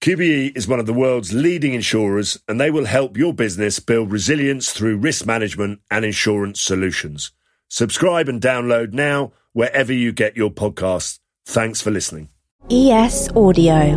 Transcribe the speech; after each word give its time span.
QBE 0.00 0.56
is 0.56 0.68
one 0.68 0.78
of 0.78 0.86
the 0.86 0.92
world's 0.92 1.32
leading 1.32 1.74
insurers 1.74 2.38
and 2.46 2.60
they 2.60 2.70
will 2.70 2.84
help 2.84 3.16
your 3.16 3.34
business 3.34 3.80
build 3.80 4.12
resilience 4.12 4.70
through 4.72 4.96
risk 4.96 5.26
management 5.26 5.80
and 5.90 6.04
insurance 6.04 6.62
solutions. 6.62 7.32
Subscribe 7.68 8.28
and 8.28 8.40
download 8.40 8.92
now 8.92 9.32
wherever 9.54 9.92
you 9.92 10.12
get 10.12 10.36
your 10.36 10.50
podcasts. 10.50 11.18
Thanks 11.46 11.80
for 11.82 11.90
listening. 11.90 12.28
ES 12.70 13.28
Audio. 13.34 13.96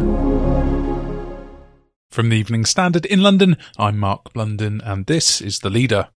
From 2.10 2.30
the 2.30 2.36
Evening 2.38 2.66
Standard 2.66 3.06
in 3.06 3.22
London, 3.22 3.56
I'm 3.78 4.00
Mark 4.00 4.34
Blunden, 4.34 4.82
and 4.82 5.06
this 5.06 5.40
is 5.40 5.60
The 5.60 5.70
Leader. 5.70 6.10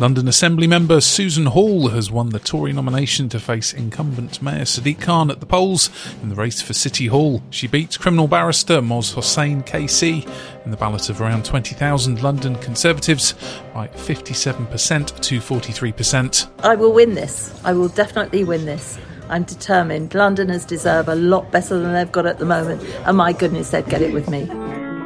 London 0.00 0.26
Assembly 0.26 0.66
member 0.66 1.00
Susan 1.00 1.46
Hall 1.46 1.88
has 1.88 2.10
won 2.10 2.30
the 2.30 2.40
Tory 2.40 2.72
nomination 2.72 3.28
to 3.28 3.38
face 3.38 3.72
incumbent 3.72 4.42
Mayor 4.42 4.64
Sadiq 4.64 5.00
Khan 5.00 5.30
at 5.30 5.38
the 5.38 5.46
polls 5.46 5.88
in 6.20 6.28
the 6.28 6.34
race 6.34 6.60
for 6.60 6.72
City 6.72 7.06
Hall. 7.06 7.42
She 7.50 7.68
beats 7.68 7.96
criminal 7.96 8.26
barrister 8.26 8.80
Moz 8.80 9.14
Hossain 9.14 9.64
KC 9.64 10.28
in 10.64 10.70
the 10.72 10.76
ballot 10.76 11.08
of 11.10 11.20
around 11.20 11.44
20,000 11.44 12.24
London 12.24 12.56
Conservatives 12.56 13.34
by 13.72 13.86
57% 13.86 15.20
to 15.20 15.38
43%. 15.38 16.50
I 16.64 16.74
will 16.74 16.92
win 16.92 17.14
this. 17.14 17.58
I 17.64 17.72
will 17.72 17.88
definitely 17.88 18.42
win 18.42 18.66
this. 18.66 18.98
I'm 19.28 19.44
determined. 19.44 20.12
Londoners 20.12 20.64
deserve 20.64 21.08
a 21.08 21.14
lot 21.14 21.52
better 21.52 21.78
than 21.78 21.92
they've 21.92 22.10
got 22.10 22.26
at 22.26 22.38
the 22.38 22.44
moment, 22.44 22.82
and 23.06 23.16
my 23.16 23.32
goodness, 23.32 23.70
they'd 23.70 23.86
get 23.86 24.02
it 24.02 24.12
with 24.12 24.28
me. 24.28 24.50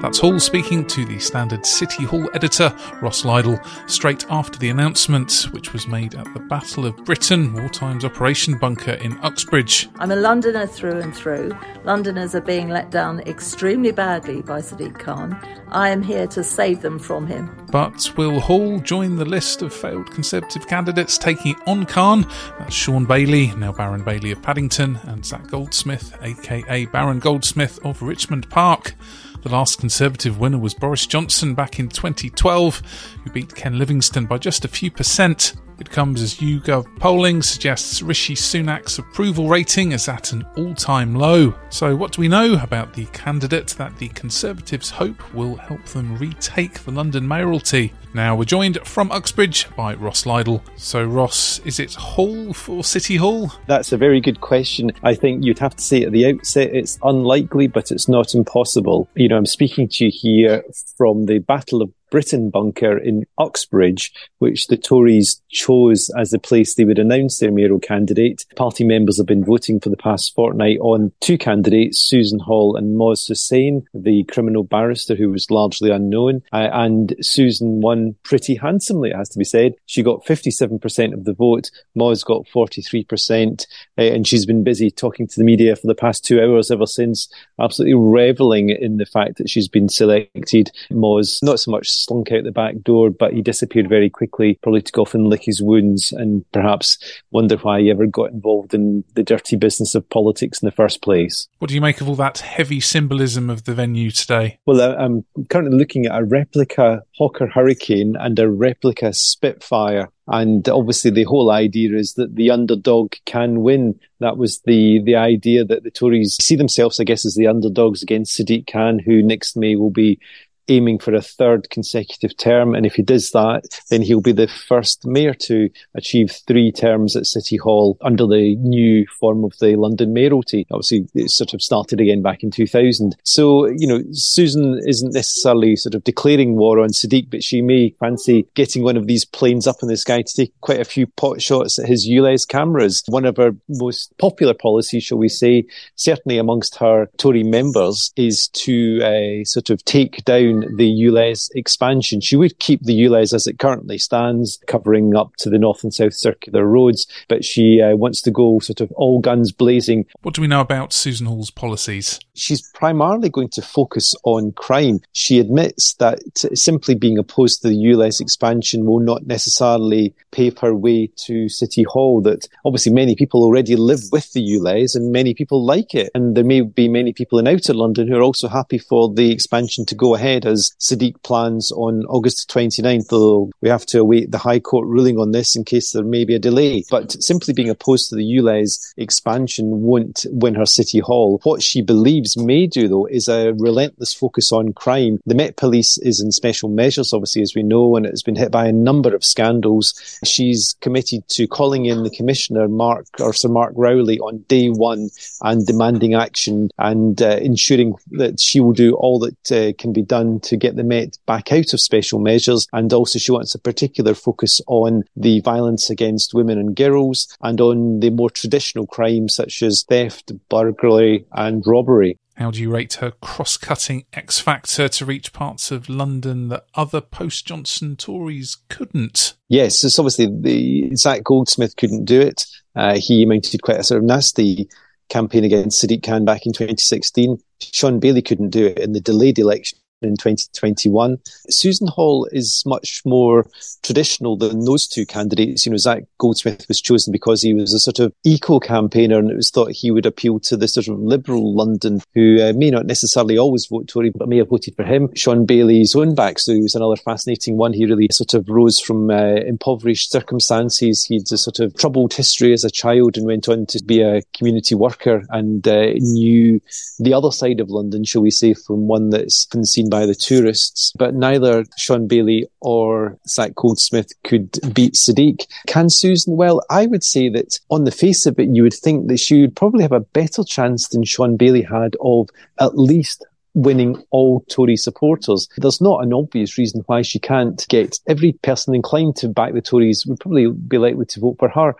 That's 0.00 0.20
Hall 0.20 0.38
speaking 0.38 0.86
to 0.86 1.04
the 1.04 1.18
Standard 1.18 1.66
City 1.66 2.04
Hall 2.04 2.30
editor, 2.32 2.72
Ross 3.02 3.24
Lydall, 3.24 3.58
straight 3.88 4.24
after 4.30 4.56
the 4.56 4.68
announcement, 4.68 5.48
which 5.50 5.72
was 5.72 5.88
made 5.88 6.14
at 6.14 6.32
the 6.34 6.40
Battle 6.40 6.86
of 6.86 6.96
Britain, 7.04 7.52
wartime's 7.52 8.04
operation 8.04 8.56
bunker 8.58 8.92
in 8.92 9.18
Uxbridge. 9.24 9.88
I'm 9.98 10.12
a 10.12 10.16
Londoner 10.16 10.68
through 10.68 11.00
and 11.00 11.12
through. 11.14 11.50
Londoners 11.82 12.36
are 12.36 12.40
being 12.40 12.68
let 12.68 12.92
down 12.92 13.20
extremely 13.20 13.90
badly 13.90 14.40
by 14.40 14.60
Sadiq 14.60 14.96
Khan. 15.00 15.36
I 15.70 15.88
am 15.88 16.02
here 16.02 16.28
to 16.28 16.44
save 16.44 16.80
them 16.80 17.00
from 17.00 17.26
him. 17.26 17.50
But 17.72 18.12
will 18.16 18.38
Hall 18.38 18.78
join 18.78 19.16
the 19.16 19.24
list 19.24 19.62
of 19.62 19.74
failed 19.74 20.12
Conservative 20.12 20.68
candidates 20.68 21.18
taking 21.18 21.56
on 21.66 21.84
Khan? 21.86 22.24
That's 22.60 22.74
Shaun 22.74 23.04
Bailey, 23.04 23.48
now 23.56 23.72
Baron 23.72 24.04
Bailey 24.04 24.30
of 24.30 24.42
Paddington, 24.42 25.00
and 25.08 25.26
Zac 25.26 25.48
Goldsmith, 25.48 26.16
aka 26.22 26.86
Baron 26.86 27.18
Goldsmith 27.18 27.80
of 27.84 28.00
Richmond 28.00 28.48
Park. 28.48 28.94
The 29.42 29.50
last 29.50 29.78
Conservative 29.78 30.40
winner 30.40 30.58
was 30.58 30.74
Boris 30.74 31.06
Johnson 31.06 31.54
back 31.54 31.78
in 31.78 31.88
2012, 31.88 32.82
who 33.22 33.30
beat 33.30 33.54
Ken 33.54 33.78
Livingstone 33.78 34.26
by 34.26 34.36
just 34.36 34.64
a 34.64 34.68
few 34.68 34.90
percent. 34.90 35.54
It 35.78 35.88
comes 35.88 36.20
as 36.20 36.34
YouGov 36.34 36.98
polling 36.98 37.40
suggests 37.40 38.02
Rishi 38.02 38.34
Sunak's 38.34 38.98
approval 38.98 39.48
rating 39.48 39.92
is 39.92 40.08
at 40.08 40.32
an 40.32 40.44
all 40.56 40.74
time 40.74 41.14
low. 41.14 41.54
So, 41.70 41.94
what 41.94 42.10
do 42.10 42.20
we 42.20 42.26
know 42.26 42.60
about 42.60 42.92
the 42.92 43.06
candidate 43.06 43.68
that 43.78 43.96
the 43.96 44.08
Conservatives 44.08 44.90
hope 44.90 45.32
will 45.32 45.54
help 45.54 45.84
them 45.84 46.18
retake 46.18 46.80
the 46.80 46.90
London 46.90 47.26
mayoralty? 47.26 47.92
Now, 48.14 48.34
we're 48.34 48.44
joined 48.44 48.78
from 48.84 49.12
Uxbridge 49.12 49.68
by 49.76 49.94
Ross 49.94 50.24
Lydall. 50.24 50.62
So, 50.76 51.04
Ross, 51.04 51.60
is 51.60 51.78
it 51.78 51.94
Hall 51.94 52.52
for 52.52 52.82
City 52.82 53.16
Hall? 53.16 53.52
That's 53.66 53.92
a 53.92 53.98
very 53.98 54.20
good 54.20 54.40
question. 54.40 54.92
I 55.02 55.14
think 55.14 55.44
you'd 55.44 55.58
have 55.58 55.76
to 55.76 55.82
say 55.82 56.02
at 56.02 56.12
the 56.12 56.26
outset 56.26 56.74
it's 56.74 56.98
unlikely, 57.02 57.66
but 57.66 57.90
it's 57.90 58.08
not 58.08 58.34
impossible. 58.34 59.08
You 59.14 59.28
know, 59.28 59.36
I'm 59.36 59.46
speaking 59.46 59.88
to 59.88 60.06
you 60.06 60.10
here 60.12 60.64
from 60.96 61.26
the 61.26 61.38
Battle 61.38 61.82
of 61.82 61.92
Britain 62.10 62.50
bunker 62.50 62.96
in 62.96 63.24
Uxbridge, 63.38 64.12
which 64.38 64.68
the 64.68 64.76
Tories 64.76 65.40
chose 65.50 66.10
as 66.16 66.30
the 66.30 66.38
place 66.38 66.74
they 66.74 66.84
would 66.84 66.98
announce 66.98 67.38
their 67.38 67.52
mayoral 67.52 67.78
candidate. 67.78 68.46
Party 68.56 68.84
members 68.84 69.18
have 69.18 69.26
been 69.26 69.44
voting 69.44 69.80
for 69.80 69.90
the 69.90 69.96
past 69.96 70.34
fortnight 70.34 70.78
on 70.80 71.12
two 71.20 71.38
candidates, 71.38 71.98
Susan 71.98 72.38
Hall 72.38 72.76
and 72.76 72.96
Moz 72.96 73.28
Hossain, 73.28 73.84
the 73.94 74.24
criminal 74.24 74.64
barrister 74.64 75.14
who 75.14 75.30
was 75.30 75.50
largely 75.50 75.90
unknown. 75.90 76.42
Uh, 76.52 76.68
and 76.72 77.14
Susan 77.20 77.80
won 77.80 77.97
pretty 78.22 78.54
handsomely, 78.54 79.10
it 79.10 79.16
has 79.16 79.28
to 79.30 79.38
be 79.38 79.44
said. 79.44 79.74
She 79.86 80.02
got 80.02 80.24
57% 80.24 81.12
of 81.12 81.24
the 81.24 81.32
vote. 81.32 81.70
Moz 81.96 82.24
got 82.24 82.46
43%. 82.46 83.66
Uh, 83.96 84.02
and 84.02 84.26
she's 84.26 84.46
been 84.46 84.64
busy 84.64 84.90
talking 84.90 85.26
to 85.26 85.34
the 85.36 85.44
media 85.44 85.76
for 85.76 85.86
the 85.86 85.94
past 85.94 86.24
two 86.24 86.40
hours 86.40 86.70
ever 86.70 86.86
since, 86.86 87.28
absolutely 87.60 87.94
reveling 87.94 88.70
in 88.70 88.96
the 88.96 89.06
fact 89.06 89.38
that 89.38 89.48
she's 89.48 89.68
been 89.68 89.88
selected. 89.88 90.70
Moz, 90.90 91.42
not 91.42 91.60
so 91.60 91.70
much 91.70 91.90
slunk 91.90 92.32
out 92.32 92.44
the 92.44 92.52
back 92.52 92.76
door, 92.82 93.10
but 93.10 93.32
he 93.32 93.42
disappeared 93.42 93.88
very 93.88 94.10
quickly, 94.10 94.58
probably 94.62 94.82
to 94.82 94.92
go 94.92 95.02
off 95.02 95.14
and 95.14 95.28
lick 95.28 95.42
his 95.44 95.62
wounds 95.62 96.12
and 96.12 96.44
perhaps 96.52 96.98
wonder 97.30 97.56
why 97.56 97.80
he 97.80 97.90
ever 97.90 98.06
got 98.06 98.30
involved 98.30 98.74
in 98.74 99.04
the 99.14 99.22
dirty 99.22 99.56
business 99.56 99.94
of 99.94 100.08
politics 100.10 100.62
in 100.62 100.66
the 100.66 100.72
first 100.72 101.02
place. 101.02 101.48
What 101.58 101.68
do 101.68 101.74
you 101.74 101.80
make 101.80 102.00
of 102.00 102.08
all 102.08 102.16
that 102.16 102.38
heavy 102.38 102.80
symbolism 102.80 103.50
of 103.50 103.64
the 103.64 103.74
venue 103.74 104.10
today? 104.10 104.58
Well, 104.66 104.80
I'm 104.80 105.24
currently 105.48 105.78
looking 105.78 106.06
at 106.06 106.20
a 106.20 106.24
replica 106.24 107.02
Hawker 107.16 107.46
Hurricane 107.46 107.87
and 107.90 108.38
a 108.38 108.48
replica 108.48 109.12
Spitfire. 109.12 110.10
And 110.26 110.68
obviously, 110.68 111.10
the 111.10 111.24
whole 111.24 111.50
idea 111.50 111.96
is 111.96 112.14
that 112.14 112.34
the 112.34 112.50
underdog 112.50 113.14
can 113.24 113.62
win. 113.62 113.98
That 114.20 114.36
was 114.36 114.60
the 114.60 115.00
the 115.02 115.16
idea 115.16 115.64
that 115.64 115.84
the 115.84 115.90
Tories 115.90 116.36
see 116.40 116.56
themselves, 116.56 117.00
I 117.00 117.04
guess, 117.04 117.24
as 117.24 117.34
the 117.34 117.46
underdogs 117.46 118.02
against 118.02 118.38
Sadiq 118.38 118.70
Khan, 118.70 118.98
who 118.98 119.22
next 119.22 119.56
May 119.56 119.76
will 119.76 119.90
be 119.90 120.20
aiming 120.68 120.98
for 120.98 121.14
a 121.14 121.22
third 121.22 121.70
consecutive 121.70 122.36
term. 122.36 122.74
And 122.74 122.86
if 122.86 122.94
he 122.94 123.02
does 123.02 123.30
that, 123.32 123.64
then 123.90 124.02
he'll 124.02 124.20
be 124.20 124.32
the 124.32 124.48
first 124.48 125.06
mayor 125.06 125.34
to 125.34 125.70
achieve 125.94 126.32
three 126.46 126.72
terms 126.72 127.16
at 127.16 127.26
City 127.26 127.56
Hall 127.56 127.96
under 128.00 128.26
the 128.26 128.56
new 128.56 129.06
form 129.20 129.44
of 129.44 129.56
the 129.60 129.76
London 129.76 130.12
mayoralty. 130.12 130.66
Obviously, 130.70 131.08
it 131.14 131.30
sort 131.30 131.54
of 131.54 131.62
started 131.62 132.00
again 132.00 132.22
back 132.22 132.42
in 132.42 132.50
2000. 132.50 133.16
So, 133.24 133.66
you 133.66 133.86
know, 133.86 134.02
Susan 134.12 134.80
isn't 134.86 135.14
necessarily 135.14 135.76
sort 135.76 135.94
of 135.94 136.04
declaring 136.04 136.56
war 136.56 136.80
on 136.80 136.90
Sadiq, 136.90 137.30
but 137.30 137.42
she 137.42 137.62
may 137.62 137.94
fancy 138.00 138.46
getting 138.54 138.82
one 138.82 138.96
of 138.96 139.06
these 139.06 139.24
planes 139.24 139.66
up 139.66 139.76
in 139.82 139.88
the 139.88 139.96
sky 139.96 140.22
to 140.22 140.34
take 140.34 140.52
quite 140.60 140.80
a 140.80 140.84
few 140.84 141.06
pot 141.06 141.40
shots 141.40 141.78
at 141.78 141.86
his 141.86 142.08
ULEZ 142.08 142.46
cameras. 142.48 143.02
One 143.08 143.24
of 143.24 143.36
her 143.36 143.56
most 143.68 144.16
popular 144.18 144.54
policies, 144.54 145.04
shall 145.04 145.18
we 145.18 145.28
say, 145.28 145.64
certainly 145.96 146.38
amongst 146.38 146.76
her 146.76 147.08
Tory 147.16 147.42
members, 147.42 148.12
is 148.16 148.48
to 148.48 149.00
uh, 149.02 149.44
sort 149.44 149.70
of 149.70 149.84
take 149.84 150.24
down 150.24 150.57
the 150.76 150.90
ULEZ 150.90 151.50
expansion. 151.54 152.20
She 152.20 152.36
would 152.36 152.58
keep 152.58 152.82
the 152.82 152.98
ULEZ 152.98 153.32
as 153.34 153.46
it 153.46 153.58
currently 153.58 153.98
stands, 153.98 154.58
covering 154.66 155.16
up 155.16 155.36
to 155.38 155.50
the 155.50 155.58
north 155.58 155.82
and 155.82 155.92
south 155.92 156.14
circular 156.14 156.66
roads, 156.66 157.06
but 157.28 157.44
she 157.44 157.80
uh, 157.80 157.96
wants 157.96 158.22
to 158.22 158.30
go 158.30 158.58
sort 158.60 158.80
of 158.80 158.90
all 158.92 159.20
guns 159.20 159.52
blazing. 159.52 160.06
What 160.22 160.34
do 160.34 160.42
we 160.42 160.48
know 160.48 160.60
about 160.60 160.92
Susan 160.92 161.26
Hall's 161.26 161.50
policies? 161.50 162.18
She's 162.34 162.62
primarily 162.72 163.28
going 163.28 163.48
to 163.50 163.62
focus 163.62 164.14
on 164.24 164.52
crime. 164.52 165.00
She 165.12 165.38
admits 165.38 165.94
that 165.94 166.20
simply 166.54 166.94
being 166.94 167.18
opposed 167.18 167.62
to 167.62 167.68
the 167.68 167.76
ULEZ 167.76 168.20
expansion 168.20 168.86
will 168.86 169.00
not 169.00 169.26
necessarily 169.26 170.14
pave 170.30 170.58
her 170.58 170.74
way 170.74 171.10
to 171.16 171.48
City 171.48 171.84
Hall, 171.84 172.20
that 172.22 172.48
obviously 172.64 172.92
many 172.92 173.16
people 173.16 173.42
already 173.42 173.76
live 173.76 174.02
with 174.12 174.32
the 174.32 174.40
ULEZ 174.40 174.94
and 174.94 175.12
many 175.12 175.34
people 175.34 175.64
like 175.64 175.94
it. 175.94 176.10
And 176.14 176.36
there 176.36 176.44
may 176.44 176.60
be 176.60 176.88
many 176.88 177.12
people 177.12 177.38
in 177.38 177.48
outer 177.48 177.74
London 177.74 178.08
who 178.08 178.16
are 178.16 178.22
also 178.22 178.48
happy 178.48 178.78
for 178.78 179.12
the 179.12 179.32
expansion 179.32 179.84
to 179.86 179.94
go 179.94 180.14
ahead 180.14 180.46
as 180.48 180.72
Sadiq 180.80 181.22
plans 181.22 181.70
on 181.72 182.04
August 182.06 182.50
29th, 182.50 183.08
though 183.08 183.50
we 183.60 183.68
have 183.68 183.86
to 183.86 184.00
await 184.00 184.30
the 184.30 184.38
High 184.38 184.60
Court 184.60 184.86
ruling 184.86 185.18
on 185.18 185.32
this 185.32 185.54
in 185.54 185.64
case 185.64 185.92
there 185.92 186.04
may 186.04 186.24
be 186.24 186.34
a 186.34 186.38
delay. 186.38 186.84
But 186.90 187.22
simply 187.22 187.54
being 187.54 187.70
opposed 187.70 188.08
to 188.08 188.16
the 188.16 188.24
ULEZ 188.24 188.94
expansion 188.96 189.82
won't 189.82 190.26
win 190.30 190.54
her 190.54 190.66
City 190.66 190.98
Hall. 190.98 191.40
What 191.44 191.62
she 191.62 191.82
believes 191.82 192.36
may 192.36 192.66
do, 192.66 192.88
though, 192.88 193.06
is 193.06 193.28
a 193.28 193.52
relentless 193.52 194.14
focus 194.14 194.52
on 194.52 194.72
crime. 194.72 195.20
The 195.26 195.34
Met 195.34 195.56
Police 195.56 195.98
is 195.98 196.20
in 196.20 196.32
special 196.32 196.68
measures, 196.68 197.12
obviously, 197.12 197.42
as 197.42 197.54
we 197.54 197.62
know, 197.62 197.96
and 197.96 198.06
it's 198.06 198.22
been 198.22 198.36
hit 198.36 198.50
by 198.50 198.66
a 198.66 198.72
number 198.72 199.14
of 199.14 199.24
scandals. 199.24 200.18
She's 200.24 200.76
committed 200.80 201.28
to 201.28 201.46
calling 201.46 201.86
in 201.86 202.02
the 202.02 202.10
Commissioner, 202.10 202.68
Mark, 202.68 203.06
or 203.20 203.32
Sir 203.32 203.48
Mark 203.48 203.72
Rowley, 203.76 204.18
on 204.20 204.38
day 204.48 204.68
one 204.68 205.10
and 205.42 205.66
demanding 205.66 206.14
action 206.14 206.70
and 206.78 207.20
uh, 207.22 207.36
ensuring 207.40 207.94
that 208.12 208.40
she 208.40 208.60
will 208.60 208.72
do 208.72 208.94
all 208.94 209.18
that 209.18 209.52
uh, 209.52 209.72
can 209.78 209.92
be 209.92 210.02
done 210.02 210.37
to 210.40 210.56
get 210.56 210.76
the 210.76 210.84
Met 210.84 211.18
back 211.26 211.52
out 211.52 211.72
of 211.72 211.80
special 211.80 212.18
measures. 212.18 212.66
And 212.72 212.92
also, 212.92 213.18
she 213.18 213.32
wants 213.32 213.54
a 213.54 213.58
particular 213.58 214.14
focus 214.14 214.60
on 214.66 215.04
the 215.16 215.40
violence 215.40 215.90
against 215.90 216.34
women 216.34 216.58
and 216.58 216.74
girls 216.74 217.28
and 217.40 217.60
on 217.60 218.00
the 218.00 218.10
more 218.10 218.30
traditional 218.30 218.86
crimes 218.86 219.34
such 219.34 219.62
as 219.62 219.84
theft, 219.88 220.32
burglary, 220.48 221.26
and 221.32 221.62
robbery. 221.66 222.18
How 222.38 222.52
do 222.52 222.60
you 222.60 222.70
rate 222.70 222.94
her 222.94 223.10
cross 223.10 223.56
cutting 223.56 224.04
X 224.12 224.38
factor 224.38 224.88
to 224.88 225.04
reach 225.04 225.32
parts 225.32 225.72
of 225.72 225.88
London 225.88 226.48
that 226.50 226.66
other 226.76 227.00
post 227.00 227.46
Johnson 227.46 227.96
Tories 227.96 228.56
couldn't? 228.68 229.34
Yes, 229.48 229.82
it's 229.82 229.98
obviously 229.98 230.28
the 230.30 230.94
Zac 230.94 231.24
Goldsmith 231.24 231.74
couldn't 231.76 232.04
do 232.04 232.20
it. 232.20 232.46
Uh, 232.76 232.96
he 232.96 233.26
mounted 233.26 233.62
quite 233.62 233.80
a 233.80 233.82
sort 233.82 233.98
of 233.98 234.04
nasty 234.04 234.68
campaign 235.08 235.42
against 235.42 235.82
Sadiq 235.82 236.04
Khan 236.04 236.24
back 236.24 236.46
in 236.46 236.52
2016. 236.52 237.38
Shaun 237.60 237.98
Bailey 237.98 238.22
couldn't 238.22 238.50
do 238.50 238.66
it 238.66 238.78
in 238.78 238.92
the 238.92 239.00
delayed 239.00 239.40
election 239.40 239.77
in 240.00 240.16
2021. 240.16 241.18
Susan 241.50 241.88
Hall 241.88 242.26
is 242.32 242.62
much 242.64 243.02
more 243.04 243.46
traditional 243.82 244.36
than 244.36 244.64
those 244.64 244.86
two 244.86 245.04
candidates. 245.04 245.66
You 245.66 245.72
know, 245.72 245.78
Zac 245.78 246.04
Goldsmith 246.18 246.66
was 246.68 246.80
chosen 246.80 247.12
because 247.12 247.42
he 247.42 247.52
was 247.52 247.74
a 247.74 247.78
sort 247.78 247.98
of 247.98 248.12
eco 248.24 248.60
campaigner 248.60 249.18
and 249.18 249.30
it 249.30 249.36
was 249.36 249.50
thought 249.50 249.72
he 249.72 249.90
would 249.90 250.06
appeal 250.06 250.40
to 250.40 250.56
the 250.56 250.68
sort 250.68 250.88
of 250.88 250.98
liberal 250.98 251.54
London 251.54 252.00
who 252.14 252.40
uh, 252.40 252.52
may 252.54 252.70
not 252.70 252.86
necessarily 252.86 253.36
always 253.36 253.66
vote 253.66 253.88
Tory, 253.88 254.10
but 254.10 254.28
may 254.28 254.38
have 254.38 254.48
voted 254.48 254.76
for 254.76 254.84
him. 254.84 255.08
Shaun 255.14 255.46
Bailey's 255.46 255.96
own 255.96 256.14
back 256.14 256.38
backstory 256.38 256.62
was 256.62 256.74
another 256.74 256.96
fascinating 256.96 257.56
one. 257.56 257.72
He 257.72 257.86
really 257.86 258.08
sort 258.12 258.34
of 258.34 258.48
rose 258.48 258.80
from 258.80 259.10
uh, 259.10 259.34
impoverished 259.46 260.10
circumstances. 260.10 261.04
He 261.04 261.16
had 261.16 261.32
a 261.32 261.36
sort 261.36 261.60
of 261.60 261.76
troubled 261.76 262.14
history 262.14 262.52
as 262.52 262.64
a 262.64 262.70
child 262.70 263.16
and 263.16 263.26
went 263.26 263.48
on 263.48 263.66
to 263.66 263.82
be 263.84 264.00
a 264.02 264.22
community 264.36 264.74
worker 264.74 265.24
and 265.30 265.66
uh, 265.66 265.92
knew 265.96 266.60
the 266.98 267.14
other 267.14 267.30
side 267.30 267.60
of 267.60 267.70
London, 267.70 268.04
shall 268.04 268.22
we 268.22 268.30
say, 268.30 268.54
from 268.54 268.88
one 268.88 269.10
that's 269.10 269.46
been 269.46 269.64
seen 269.64 269.87
by 269.88 270.06
the 270.06 270.14
tourists, 270.14 270.92
but 270.98 271.14
neither 271.14 271.64
Shaun 271.76 272.06
Bailey 272.06 272.46
or 272.60 273.18
Zac 273.26 273.54
Goldsmith 273.54 274.12
could 274.24 274.58
beat 274.72 274.94
Sadiq. 274.94 275.46
Can 275.66 275.90
Susan? 275.90 276.36
Well, 276.36 276.62
I 276.70 276.86
would 276.86 277.04
say 277.04 277.28
that 277.30 277.58
on 277.70 277.84
the 277.84 277.90
face 277.90 278.26
of 278.26 278.38
it, 278.38 278.48
you 278.48 278.62
would 278.62 278.74
think 278.74 279.08
that 279.08 279.18
she 279.18 279.40
would 279.40 279.56
probably 279.56 279.82
have 279.82 279.92
a 279.92 280.00
better 280.00 280.44
chance 280.44 280.88
than 280.88 281.04
Shaun 281.04 281.36
Bailey 281.36 281.62
had 281.62 281.96
of 282.00 282.28
at 282.60 282.78
least 282.78 283.24
winning 283.54 284.02
all 284.10 284.44
Tory 284.48 284.76
supporters. 284.76 285.48
There's 285.56 285.80
not 285.80 286.04
an 286.04 286.12
obvious 286.12 286.58
reason 286.58 286.82
why 286.86 287.02
she 287.02 287.18
can't 287.18 287.66
get 287.68 287.98
every 288.06 288.32
person 288.32 288.74
inclined 288.74 289.16
to 289.16 289.28
back 289.28 289.52
the 289.54 289.60
Tories 289.60 290.06
would 290.06 290.20
probably 290.20 290.50
be 290.50 290.78
likely 290.78 291.06
to 291.06 291.20
vote 291.20 291.36
for 291.38 291.48
her. 291.48 291.74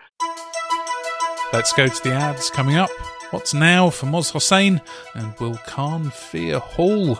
Let's 1.53 1.73
go 1.73 1.87
to 1.87 2.03
the 2.03 2.13
ads 2.13 2.49
coming 2.49 2.75
up. 2.75 2.91
What's 3.31 3.53
now 3.53 3.89
for 3.89 4.07
Moz 4.07 4.31
Hossain 4.31 4.81
and 5.13 5.33
will 5.39 5.57
Khan 5.65 6.09
fear 6.09 6.59
Hall? 6.59 7.19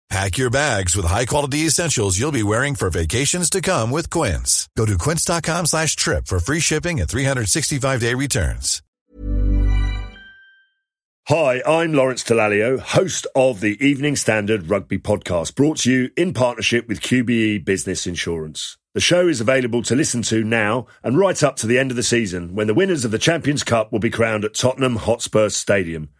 Pack 0.11 0.37
your 0.37 0.49
bags 0.49 0.93
with 0.93 1.05
high-quality 1.05 1.59
essentials 1.59 2.19
you'll 2.19 2.33
be 2.33 2.43
wearing 2.43 2.75
for 2.75 2.89
vacations 2.89 3.49
to 3.49 3.61
come 3.61 3.91
with 3.91 4.09
Quince. 4.09 4.67
Go 4.75 4.85
to 4.85 4.97
quince.com 4.97 5.65
slash 5.65 5.95
trip 5.95 6.27
for 6.27 6.41
free 6.41 6.59
shipping 6.59 6.99
and 6.99 7.07
365-day 7.09 8.13
returns. 8.13 8.81
Hi, 11.29 11.61
I'm 11.65 11.93
Lawrence 11.93 12.25
Dallaglio, 12.25 12.77
host 12.77 13.25
of 13.37 13.61
the 13.61 13.77
Evening 13.79 14.17
Standard 14.17 14.69
Rugby 14.69 14.97
Podcast, 14.97 15.55
brought 15.55 15.77
to 15.77 15.91
you 15.91 16.09
in 16.17 16.33
partnership 16.33 16.89
with 16.89 16.99
QBE 16.99 17.63
Business 17.63 18.05
Insurance. 18.05 18.75
The 18.93 18.99
show 18.99 19.29
is 19.29 19.39
available 19.39 19.81
to 19.83 19.95
listen 19.95 20.23
to 20.23 20.43
now 20.43 20.87
and 21.03 21.17
right 21.17 21.41
up 21.41 21.55
to 21.57 21.67
the 21.67 21.79
end 21.79 21.89
of 21.89 21.95
the 21.95 22.03
season 22.03 22.53
when 22.53 22.67
the 22.67 22.73
winners 22.73 23.05
of 23.05 23.11
the 23.11 23.17
Champions 23.17 23.63
Cup 23.63 23.93
will 23.93 23.99
be 23.99 24.09
crowned 24.09 24.43
at 24.43 24.55
Tottenham 24.55 24.97
Hotspur 24.97 25.47
Stadium– 25.47 26.09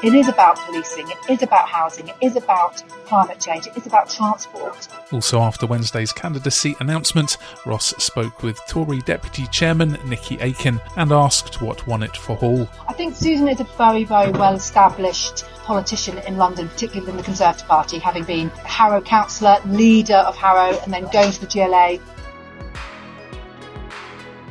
It 0.00 0.14
is 0.14 0.28
about 0.28 0.54
policing, 0.58 1.08
it 1.08 1.18
is 1.28 1.42
about 1.42 1.68
housing, 1.68 2.06
it 2.06 2.14
is 2.20 2.36
about 2.36 2.84
climate 3.06 3.40
change, 3.40 3.66
it 3.66 3.76
is 3.76 3.84
about 3.84 4.08
transport. 4.08 4.86
Also, 5.12 5.40
after 5.40 5.66
Wednesday's 5.66 6.12
candidacy 6.12 6.76
announcement, 6.78 7.36
Ross 7.66 7.88
spoke 7.98 8.44
with 8.44 8.60
Tory 8.68 9.00
Deputy 9.00 9.48
Chairman 9.48 9.94
Nickie 10.04 10.40
Aiken 10.40 10.80
and 10.94 11.10
asked 11.10 11.60
what 11.60 11.84
won 11.88 12.04
it 12.04 12.16
for 12.16 12.36
Hall. 12.36 12.68
I 12.88 12.92
think 12.92 13.16
Susan 13.16 13.48
is 13.48 13.58
a 13.58 13.64
very, 13.76 14.04
very 14.04 14.30
well 14.30 14.54
established 14.54 15.44
politician 15.64 16.18
in 16.18 16.36
London, 16.36 16.68
particularly 16.68 17.10
in 17.10 17.16
the 17.16 17.24
Conservative 17.24 17.66
Party, 17.66 17.98
having 17.98 18.22
been 18.22 18.50
Harrow 18.50 19.00
councillor, 19.00 19.58
leader 19.66 20.14
of 20.14 20.36
Harrow, 20.36 20.78
and 20.84 20.92
then 20.92 21.08
going 21.12 21.32
to 21.32 21.40
the 21.40 21.46
GLA 21.48 21.98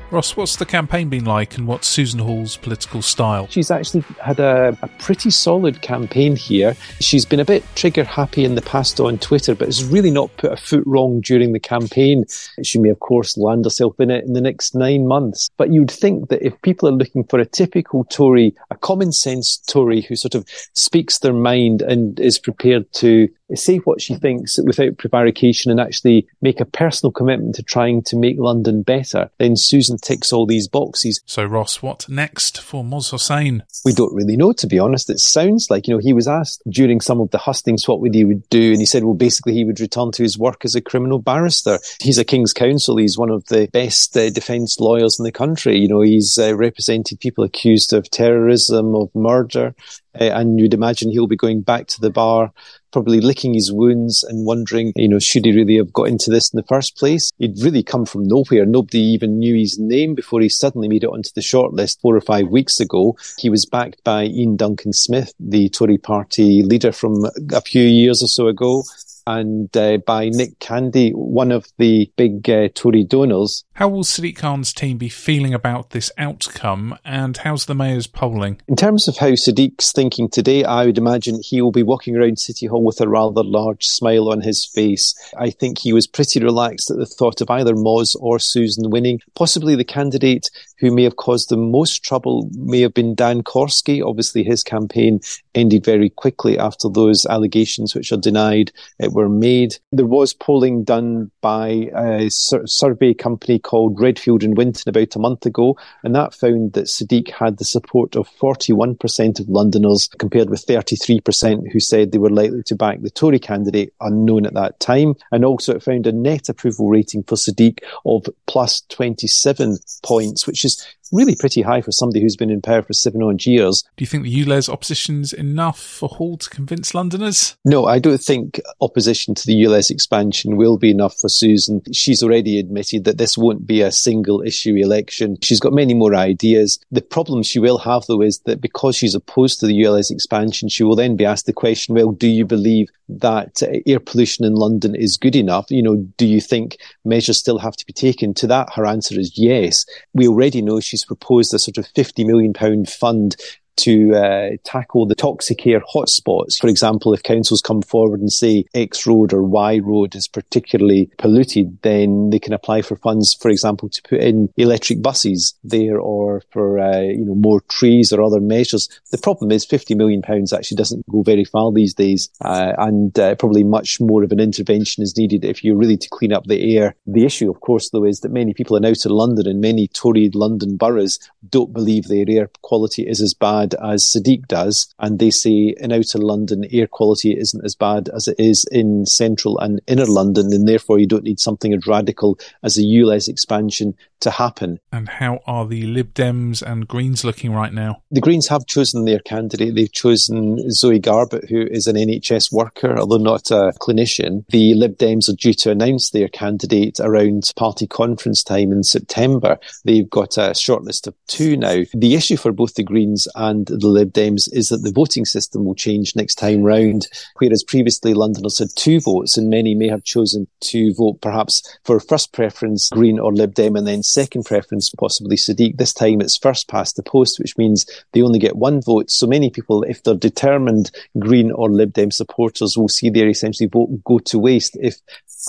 Ross, 0.09 0.37
what's 0.37 0.55
the 0.55 0.65
campaign 0.65 1.09
been 1.09 1.25
like 1.25 1.57
and 1.57 1.67
what's 1.67 1.85
Susan 1.85 2.21
Hall's 2.21 2.55
political 2.55 3.01
style? 3.01 3.47
She's 3.49 3.69
actually 3.69 4.05
had 4.23 4.39
a, 4.39 4.77
a, 4.81 4.87
pretty 4.99 5.29
solid 5.29 5.81
campaign 5.81 6.37
here. 6.37 6.77
She's 7.01 7.25
been 7.25 7.41
a 7.41 7.45
bit 7.45 7.63
trigger 7.75 8.05
happy 8.05 8.45
in 8.45 8.55
the 8.55 8.61
past 8.61 9.01
on 9.01 9.17
Twitter, 9.17 9.53
but 9.53 9.67
has 9.67 9.83
really 9.83 10.09
not 10.09 10.35
put 10.37 10.53
a 10.53 10.57
foot 10.57 10.83
wrong 10.85 11.19
during 11.19 11.51
the 11.51 11.59
campaign. 11.59 12.23
She 12.63 12.79
may, 12.79 12.87
of 12.87 13.01
course, 13.01 13.37
land 13.37 13.65
herself 13.65 13.99
in 13.99 14.09
it 14.09 14.23
in 14.23 14.31
the 14.31 14.39
next 14.39 14.75
nine 14.75 15.07
months. 15.07 15.49
But 15.57 15.73
you'd 15.73 15.91
think 15.91 16.29
that 16.29 16.41
if 16.41 16.61
people 16.61 16.87
are 16.87 16.93
looking 16.93 17.25
for 17.25 17.39
a 17.39 17.45
typical 17.45 18.05
Tory, 18.05 18.55
a 18.71 18.77
common 18.77 19.11
sense 19.11 19.57
Tory 19.57 20.01
who 20.01 20.15
sort 20.15 20.35
of 20.35 20.47
speaks 20.73 21.19
their 21.19 21.33
mind 21.33 21.81
and 21.81 22.17
is 22.17 22.39
prepared 22.39 22.91
to 22.93 23.27
say 23.55 23.77
what 23.77 24.01
she 24.01 24.15
thinks 24.15 24.59
without 24.65 24.97
prevarication 24.97 25.71
and 25.71 25.79
actually 25.79 26.27
make 26.41 26.59
a 26.59 26.65
personal 26.65 27.11
commitment 27.11 27.55
to 27.55 27.63
trying 27.63 28.01
to 28.03 28.17
make 28.17 28.37
London 28.37 28.81
better, 28.81 29.29
then 29.37 29.55
Susan 29.55 29.97
ticks 29.97 30.33
all 30.33 30.45
these 30.45 30.67
boxes. 30.67 31.21
So, 31.25 31.45
Ross, 31.45 31.81
what 31.81 32.07
next 32.09 32.61
for 32.61 32.83
Moz 32.83 33.11
Hossain? 33.11 33.61
We 33.85 33.93
don't 33.93 34.13
really 34.13 34.37
know, 34.37 34.53
to 34.53 34.67
be 34.67 34.79
honest. 34.79 35.09
It 35.09 35.19
sounds 35.19 35.67
like, 35.69 35.87
you 35.87 35.93
know, 35.93 35.99
he 35.99 36.13
was 36.13 36.27
asked 36.27 36.61
during 36.69 37.01
some 37.01 37.21
of 37.21 37.31
the 37.31 37.37
hustings 37.37 37.87
what 37.87 38.01
would 38.01 38.13
he 38.13 38.25
would 38.25 38.47
do, 38.49 38.71
and 38.71 38.79
he 38.79 38.85
said, 38.85 39.03
well, 39.03 39.13
basically 39.13 39.53
he 39.53 39.65
would 39.65 39.79
return 39.79 40.11
to 40.11 40.23
his 40.23 40.37
work 40.37 40.65
as 40.65 40.75
a 40.75 40.81
criminal 40.81 41.19
barrister. 41.19 41.79
He's 42.01 42.17
a 42.17 42.25
King's 42.25 42.53
Counsel. 42.53 42.97
He's 42.97 43.17
one 43.17 43.29
of 43.29 43.45
the 43.45 43.67
best 43.71 44.15
uh, 44.17 44.29
defence 44.29 44.79
lawyers 44.79 45.19
in 45.19 45.23
the 45.23 45.31
country. 45.31 45.77
You 45.77 45.87
know, 45.87 46.01
he's 46.01 46.37
uh, 46.37 46.55
represented 46.55 47.19
people 47.19 47.43
accused 47.43 47.93
of 47.93 48.09
terrorism, 48.09 48.95
of 48.95 49.13
murder, 49.15 49.75
uh, 50.19 50.23
and 50.23 50.59
you'd 50.59 50.73
imagine 50.73 51.11
he'll 51.11 51.27
be 51.27 51.35
going 51.35 51.61
back 51.61 51.87
to 51.87 52.01
the 52.01 52.09
bar 52.09 52.51
probably 52.91 53.21
licking 53.21 53.53
his 53.53 53.71
wounds 53.71 54.23
and 54.23 54.45
wondering, 54.45 54.93
you 54.95 55.07
know, 55.07 55.19
should 55.19 55.45
he 55.45 55.51
really 55.51 55.77
have 55.77 55.93
got 55.93 56.07
into 56.07 56.31
this 56.31 56.51
in 56.51 56.57
the 56.57 56.65
first 56.67 56.97
place? 56.97 57.31
He'd 57.37 57.61
really 57.61 57.83
come 57.83 58.05
from 58.05 58.23
nowhere. 58.23 58.65
Nobody 58.65 58.99
even 58.99 59.39
knew 59.39 59.55
his 59.55 59.77
name 59.77 60.15
before 60.15 60.41
he 60.41 60.49
suddenly 60.49 60.87
made 60.87 61.03
it 61.03 61.09
onto 61.09 61.29
the 61.35 61.41
shortlist 61.41 61.99
four 62.01 62.15
or 62.15 62.21
five 62.21 62.47
weeks 62.47 62.79
ago. 62.79 63.15
He 63.37 63.49
was 63.49 63.65
backed 63.65 64.03
by 64.03 64.23
Iain 64.23 64.55
Duncan 64.55 64.93
Smith, 64.93 65.33
the 65.39 65.69
Tory 65.69 65.97
party 65.97 66.63
leader 66.63 66.91
from 66.91 67.25
a 67.51 67.61
few 67.61 67.83
years 67.83 68.23
or 68.23 68.27
so 68.27 68.47
ago. 68.47 68.83
And 69.27 69.75
uh, 69.75 69.97
by 69.97 70.29
Nick 70.29 70.57
Candy, 70.59 71.11
one 71.11 71.51
of 71.51 71.67
the 71.77 72.09
big 72.15 72.49
uh, 72.49 72.69
Tory 72.73 73.03
donors. 73.03 73.65
How 73.73 73.89
will 73.89 74.05
Sadiq 74.05 74.37
Khan's 74.37 74.71
team 74.73 74.97
be 74.97 75.09
feeling 75.09 75.53
about 75.53 75.89
this 75.89 76.11
outcome, 76.17 76.97
and 77.03 77.35
how's 77.35 77.65
the 77.65 77.75
mayor's 77.75 78.07
polling? 78.07 78.61
In 78.69 78.77
terms 78.77 79.07
of 79.07 79.17
how 79.17 79.31
Sadiq's 79.31 79.91
thinking 79.91 80.29
today, 80.29 80.63
I 80.63 80.85
would 80.85 80.97
imagine 80.97 81.41
he 81.43 81.61
will 81.61 81.73
be 81.73 81.83
walking 81.83 82.15
around 82.15 82.39
City 82.39 82.67
Hall 82.67 82.83
with 82.83 83.01
a 83.01 83.09
rather 83.09 83.43
large 83.43 83.85
smile 83.85 84.29
on 84.29 84.41
his 84.41 84.65
face. 84.65 85.13
I 85.37 85.49
think 85.49 85.79
he 85.79 85.91
was 85.91 86.07
pretty 86.07 86.39
relaxed 86.39 86.89
at 86.89 86.97
the 86.97 87.05
thought 87.05 87.41
of 87.41 87.49
either 87.49 87.73
Moz 87.73 88.15
or 88.19 88.39
Susan 88.39 88.89
winning. 88.89 89.19
Possibly 89.35 89.75
the 89.75 89.83
candidate 89.83 90.49
who 90.79 90.91
may 90.91 91.03
have 91.03 91.17
caused 91.17 91.49
the 91.49 91.57
most 91.57 92.03
trouble 92.03 92.49
may 92.53 92.81
have 92.81 92.93
been 92.93 93.13
Dan 93.13 93.43
Korski. 93.43 94.01
Obviously, 94.03 94.43
his 94.43 94.63
campaign 94.63 95.19
ended 95.53 95.83
very 95.83 96.09
quickly 96.09 96.57
after 96.57 96.87
those 96.87 97.25
allegations, 97.25 97.93
which 97.93 98.11
are 98.11 98.17
denied, 98.17 98.71
uh, 99.03 99.09
were 99.17 99.29
made. 99.29 99.77
There 99.91 100.05
was 100.05 100.33
polling 100.33 100.83
done 100.83 101.31
by 101.41 101.89
a 101.95 102.29
sur- 102.29 102.67
survey 102.67 103.15
company 103.15 103.57
called 103.57 103.99
Redfield 103.99 104.43
and 104.43 104.55
Wilton 104.55 104.87
about 104.87 105.15
a 105.15 105.19
month 105.19 105.45
ago, 105.45 105.75
and 106.03 106.13
that 106.15 106.35
found 106.35 106.73
that 106.73 106.85
Sadiq 106.85 107.31
had 107.31 107.57
the 107.57 107.65
support 107.65 108.15
of 108.15 108.29
41% 108.39 109.39
of 109.39 109.49
Londoners, 109.49 110.07
compared 110.19 110.49
with 110.49 110.65
33% 110.65 111.71
who 111.71 111.79
said 111.79 112.11
they 112.11 112.19
were 112.19 112.29
likely 112.29 112.61
to 112.63 112.75
back 112.75 113.01
the 113.01 113.09
Tory 113.09 113.39
candidate, 113.39 113.93
unknown 114.01 114.45
at 114.45 114.53
that 114.53 114.79
time. 114.79 115.15
And 115.31 115.43
also, 115.43 115.73
it 115.75 115.83
found 115.83 116.05
a 116.05 116.11
net 116.11 116.47
approval 116.47 116.89
rating 116.89 117.23
for 117.23 117.35
Sadiq 117.35 117.79
of 118.05 118.27
plus 118.45 118.81
27 118.89 119.77
points, 120.03 120.45
which 120.45 120.63
is 120.63 120.85
really 121.11 121.35
pretty 121.35 121.61
high 121.61 121.81
for 121.81 121.91
somebody 121.91 122.21
who's 122.21 122.35
been 122.35 122.49
in 122.49 122.61
power 122.61 122.81
for 122.81 122.93
seven 122.93 123.23
odd 123.23 123.45
years. 123.45 123.83
Do 123.95 124.03
you 124.03 124.07
think 124.07 124.23
the 124.23 124.45
ULEZ 124.45 124.69
opposition 124.69 125.21
is 125.21 125.33
enough 125.33 125.79
for 125.79 126.09
Hall 126.09 126.37
to 126.37 126.49
convince 126.49 126.93
Londoners? 126.93 127.57
No, 127.65 127.85
I 127.85 127.99
don't 127.99 128.21
think 128.21 128.59
opposition 128.81 129.35
to 129.35 129.45
the 129.45 129.63
ULEZ 129.63 129.91
expansion 129.91 130.57
will 130.57 130.77
be 130.77 130.91
enough 130.91 131.17
for 131.17 131.29
Susan. 131.29 131.81
She's 131.91 132.23
already 132.23 132.59
admitted 132.59 133.03
that 133.05 133.17
this 133.17 133.37
won't 133.37 133.65
be 133.65 133.81
a 133.81 133.91
single 133.91 134.41
issue 134.41 134.75
election. 134.75 135.37
She's 135.41 135.59
got 135.59 135.73
many 135.73 135.93
more 135.93 136.15
ideas. 136.15 136.79
The 136.91 137.01
problem 137.01 137.43
she 137.43 137.59
will 137.59 137.77
have, 137.79 138.05
though, 138.07 138.21
is 138.21 138.39
that 138.39 138.61
because 138.61 138.95
she's 138.95 139.15
opposed 139.15 139.59
to 139.59 139.67
the 139.67 139.79
ULEZ 139.81 140.11
expansion, 140.11 140.69
she 140.69 140.83
will 140.83 140.95
then 140.95 141.15
be 141.15 141.25
asked 141.25 141.45
the 141.45 141.53
question, 141.53 141.95
well, 141.95 142.11
do 142.11 142.27
you 142.27 142.45
believe 142.45 142.89
that 143.09 143.61
air 143.85 143.99
pollution 143.99 144.43
in 144.45 144.53
London 144.53 144.93
is 144.95 145.17
good 145.17 145.35
enough? 145.35 145.67
You 145.69 145.81
know, 145.81 145.95
do 146.17 146.25
you 146.25 146.41
think 146.41 146.77
measures 147.05 147.37
still 147.37 147.57
have 147.57 147.75
to 147.77 147.85
be 147.85 147.93
taken? 147.93 148.33
To 148.35 148.47
that, 148.47 148.73
her 148.73 148.85
answer 148.85 149.19
is 149.19 149.37
yes. 149.37 149.85
We 150.13 150.27
already 150.27 150.61
know 150.61 150.79
she's 150.79 150.96
proposed 151.05 151.53
a 151.53 151.59
sort 151.59 151.77
of 151.77 151.85
£50 151.93 152.25
million 152.25 152.85
fund 152.85 153.35
to 153.77 154.15
uh, 154.15 154.49
tackle 154.63 155.05
the 155.05 155.15
toxic 155.15 155.65
air 155.65 155.81
hotspots. 155.93 156.59
For 156.59 156.67
example, 156.67 157.13
if 157.13 157.23
councils 157.23 157.61
come 157.61 157.81
forward 157.81 158.19
and 158.19 158.31
say 158.31 158.65
X 158.73 159.07
road 159.07 159.33
or 159.33 159.43
Y 159.43 159.79
road 159.79 160.15
is 160.15 160.27
particularly 160.27 161.09
polluted, 161.17 161.81
then 161.83 162.29
they 162.29 162.39
can 162.39 162.53
apply 162.53 162.81
for 162.81 162.95
funds, 162.97 163.33
for 163.33 163.49
example, 163.49 163.89
to 163.89 164.01
put 164.03 164.19
in 164.19 164.49
electric 164.57 165.01
buses 165.01 165.53
there 165.63 165.99
or 165.99 166.41
for 166.51 166.79
uh, 166.79 166.99
you 166.99 167.25
know 167.25 167.35
more 167.35 167.61
trees 167.61 168.11
or 168.11 168.21
other 168.23 168.39
measures. 168.39 168.89
The 169.11 169.17
problem 169.17 169.51
is 169.51 169.65
50 169.65 169.95
million 169.95 170.21
pounds 170.21 170.51
actually 170.53 170.77
doesn't 170.77 171.07
go 171.09 171.21
very 171.21 171.45
far 171.45 171.71
these 171.71 171.93
days, 171.93 172.29
uh, 172.41 172.73
and 172.77 173.17
uh, 173.19 173.35
probably 173.35 173.63
much 173.63 174.01
more 174.01 174.23
of 174.23 174.31
an 174.31 174.39
intervention 174.39 175.03
is 175.03 175.17
needed 175.17 175.45
if 175.45 175.63
you're 175.63 175.77
really 175.77 175.97
to 175.97 176.09
clean 176.09 176.33
up 176.33 176.45
the 176.45 176.77
air. 176.77 176.95
The 177.05 177.25
issue, 177.25 177.49
of 177.49 177.61
course, 177.61 177.89
though, 177.89 178.05
is 178.05 178.21
that 178.21 178.31
many 178.31 178.53
people 178.53 178.75
in 178.75 178.85
outer 178.85 179.09
London 179.09 179.47
and 179.47 179.61
many 179.61 179.87
Tory 179.87 180.29
London 180.33 180.77
boroughs 180.77 181.19
don't 181.49 181.73
believe 181.73 182.07
their 182.07 182.25
air 182.27 182.49
quality 182.61 183.07
is 183.07 183.21
as 183.21 183.33
bad 183.33 183.66
as 183.75 184.03
Sadiq 184.03 184.47
does, 184.47 184.93
and 184.99 185.19
they 185.19 185.29
say 185.29 185.75
in 185.77 185.91
outer 185.91 186.19
London 186.19 186.65
air 186.71 186.87
quality 186.87 187.37
isn't 187.37 187.63
as 187.65 187.75
bad 187.75 188.09
as 188.09 188.27
it 188.27 188.39
is 188.39 188.65
in 188.71 189.05
central 189.05 189.57
and 189.59 189.81
inner 189.87 190.05
London, 190.05 190.53
and 190.53 190.67
therefore 190.67 190.99
you 190.99 191.07
don't 191.07 191.23
need 191.23 191.39
something 191.39 191.73
as 191.73 191.87
radical 191.87 192.37
as 192.63 192.77
a 192.77 192.83
ULEZ 192.83 193.27
expansion 193.27 193.95
to 194.21 194.31
happen. 194.31 194.79
And 194.91 195.07
how 195.09 195.39
are 195.45 195.67
the 195.67 195.83
Lib 195.83 196.13
Dems 196.13 196.61
and 196.61 196.87
Greens 196.87 197.23
looking 197.23 197.53
right 197.53 197.73
now? 197.73 198.03
The 198.11 198.21
Greens 198.21 198.47
have 198.47 198.65
chosen 198.65 199.05
their 199.05 199.19
candidate. 199.19 199.75
They've 199.75 199.91
chosen 199.91 200.71
Zoe 200.71 200.99
Garbett, 200.99 201.49
who 201.49 201.61
is 201.61 201.87
an 201.87 201.95
NHS 201.95 202.51
worker, 202.51 202.97
although 202.97 203.17
not 203.17 203.51
a 203.51 203.73
clinician. 203.79 204.45
The 204.49 204.73
Lib 204.73 204.97
Dems 204.97 205.29
are 205.29 205.35
due 205.35 205.53
to 205.53 205.71
announce 205.71 206.09
their 206.09 206.27
candidate 206.27 206.99
around 206.99 207.51
party 207.55 207.87
conference 207.87 208.43
time 208.43 208.71
in 208.71 208.83
September. 208.83 209.59
They've 209.85 210.09
got 210.09 210.37
a 210.37 210.51
shortlist 210.51 211.07
of 211.07 211.15
two 211.27 211.57
now. 211.57 211.83
The 211.93 212.15
issue 212.15 212.37
for 212.37 212.51
both 212.51 212.75
the 212.75 212.83
Greens 212.83 213.27
and 213.35 213.67
the 213.67 213.87
Lib 213.87 214.13
Dems 214.13 214.49
is 214.51 214.69
that 214.69 214.83
the 214.83 214.91
voting 214.91 215.25
system 215.25 215.65
will 215.65 215.75
change 215.75 216.15
next 216.15 216.35
time 216.35 216.63
round, 216.63 217.07
whereas 217.37 217.63
previously 217.63 218.13
Londoners 218.13 218.59
had 218.59 218.69
two 218.75 218.99
votes 218.99 219.37
and 219.37 219.49
many 219.49 219.75
may 219.75 219.87
have 219.87 220.03
chosen 220.03 220.47
to 220.61 220.93
vote 220.93 221.21
perhaps 221.21 221.77
for 221.83 221.99
first 221.99 222.33
preference 222.33 222.89
Green 222.89 223.19
or 223.19 223.33
Lib 223.33 223.53
Dem 223.53 223.75
and 223.75 223.87
then 223.87 224.03
second 224.07 224.45
preference 224.45 224.89
possibly 224.97 225.35
Sadiq. 225.35 225.77
This 225.77 225.93
time 225.93 226.21
it's 226.21 226.37
first 226.37 226.67
past 226.67 226.95
the 226.95 227.03
post, 227.03 227.39
which 227.39 227.57
means 227.57 227.85
they 228.13 228.21
only 228.21 228.39
get 228.39 228.55
one 228.55 228.81
vote. 228.81 229.09
So 229.11 229.27
many 229.27 229.49
people, 229.49 229.83
if 229.83 230.03
they're 230.03 230.15
determined 230.15 230.91
Green 231.19 231.51
or 231.51 231.69
Lib 231.69 231.93
Dem 231.93 232.11
supporters, 232.11 232.77
will 232.77 232.89
see 232.89 233.09
their 233.09 233.29
essentially 233.29 233.67
vote 233.67 234.03
go 234.03 234.19
to 234.19 234.39
waste 234.39 234.77
if, 234.79 234.95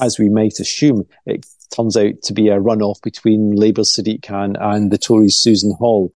as 0.00 0.18
we 0.18 0.28
might 0.28 0.60
assume, 0.60 1.06
it 1.26 1.46
turns 1.70 1.96
out 1.96 2.22
to 2.22 2.32
be 2.32 2.48
a 2.48 2.58
runoff 2.58 3.02
between 3.02 3.54
Labour's 3.54 3.94
Sadiq 3.94 4.22
Khan 4.22 4.56
and 4.60 4.90
the 4.90 4.98
Tories' 4.98 5.36
Susan 5.36 5.74
Hall. 5.78 6.12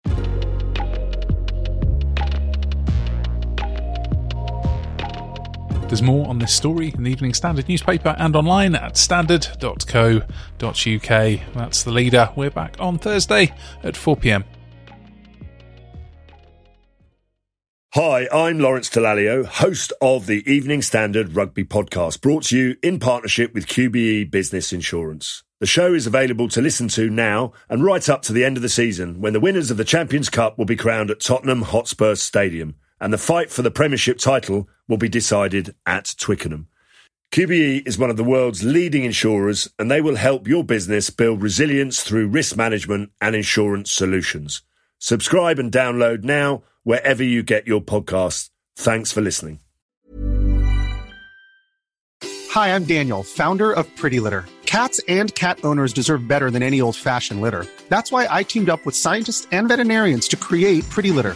There's 5.91 6.01
more 6.01 6.25
on 6.29 6.39
this 6.39 6.55
story 6.55 6.93
in 6.95 7.03
the 7.03 7.12
Evening 7.12 7.33
Standard 7.33 7.67
newspaper 7.67 8.15
and 8.17 8.33
online 8.33 8.75
at 8.75 8.95
standard.co.uk. 8.95 10.24
That's 11.53 11.83
the 11.83 11.91
leader. 11.91 12.29
We're 12.33 12.50
back 12.50 12.77
on 12.79 12.98
Thursday 12.98 13.53
at 13.83 13.98
4 13.98 14.15
pm. 14.15 14.45
Hi, 17.93 18.25
I'm 18.31 18.60
Lawrence 18.60 18.89
Dallaglio, 18.89 19.43
host 19.43 19.91
of 20.01 20.27
the 20.27 20.50
Evening 20.50 20.81
Standard 20.81 21.36
Rugby 21.36 21.65
Podcast, 21.65 22.21
brought 22.21 22.43
to 22.43 22.57
you 22.57 22.77
in 22.81 22.98
partnership 22.98 23.53
with 23.53 23.67
QBE 23.67 24.31
Business 24.31 24.71
Insurance. 24.71 25.43
The 25.60 25.65
show 25.65 25.93
is 25.93 26.07
available 26.07 26.48
to 26.48 26.62
listen 26.62 26.88
to 26.88 27.10
now 27.10 27.51
and 27.69 27.83
right 27.83 28.07
up 28.07 28.21
to 28.21 28.31
the 28.31 28.45
end 28.45 28.55
of 28.55 28.63
the 28.63 28.69
season 28.69 29.19
when 29.19 29.33
the 29.33 29.41
winners 29.41 29.69
of 29.69 29.75
the 29.75 29.83
Champions 29.83 30.29
Cup 30.29 30.57
will 30.57 30.63
be 30.63 30.77
crowned 30.77 31.12
at 31.12 31.19
Tottenham 31.19 31.63
Hotspur 31.63 32.15
Stadium 32.15 32.75
and 33.01 33.12
the 33.12 33.17
fight 33.17 33.50
for 33.50 33.63
the 33.63 33.72
Premiership 33.72 34.20
title 34.20 34.70
will 34.88 34.98
be 34.98 35.10
decided 35.10 35.75
at 35.86 36.13
Twickenham. 36.17 36.67
QBE 37.31 37.88
is 37.88 37.98
one 37.98 38.10
of 38.10 38.17
the 38.17 38.24
world's 38.24 38.63
leading 38.63 39.03
insurers 39.03 39.70
and 39.79 39.89
they 39.89 40.01
will 40.01 40.17
help 40.17 40.48
your 40.48 40.63
business 40.63 41.10
build 41.10 41.41
resilience 41.41 42.03
through 42.03 42.27
risk 42.27 42.55
management 42.55 43.10
and 43.20 43.36
insurance 43.36 43.91
solutions. 43.91 44.62
Subscribe 45.00 45.58
and 45.58 45.72
download 45.72 46.24
now 46.24 46.62
wherever 46.84 47.24
you 47.24 47.41
get 47.41 47.65
your 47.65 47.81
podcasts. 47.81 48.50
Thanks 48.75 49.12
for 49.12 49.22
listening. 49.22 49.60
Hi, 52.51 52.75
I'm 52.75 52.84
Daniel, 52.84 53.24
founder 53.24 53.72
of 53.72 53.93
Pretty 53.96 54.20
Litter. 54.20 54.46
Cats 54.65 55.00
and 55.08 55.34
cat 55.36 55.60
owners 55.63 55.93
deserve 55.93 56.27
better 56.27 56.51
than 56.51 56.62
any 56.62 56.81
old 56.81 56.98
fashioned 56.98 57.41
litter. 57.41 57.65
That's 57.89 58.12
why 58.12 58.27
I 58.29 58.43
teamed 58.43 58.70
up 58.70 58.86
with 58.86 58.96
scientists 58.96 59.48
and 59.51 59.67
veterinarians 59.70 60.27
to 60.29 60.36
create 60.36 60.88
Pretty 60.89 61.12
Litter. 61.12 61.36